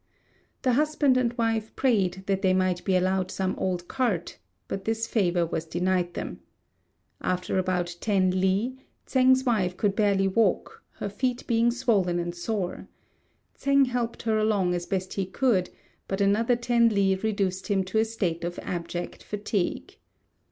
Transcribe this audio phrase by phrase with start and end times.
[0.63, 5.05] The husband and wife prayed that they might be allowed some old cart, but this
[5.05, 6.39] favour was denied them.
[7.21, 12.87] After about ten li, Tsêng's wife could barely walk, her feet being swollen and sore.
[13.55, 15.69] Tsêng helped her along as best he could,
[16.07, 19.97] but another ten li reduced him to a state of abject fatigue.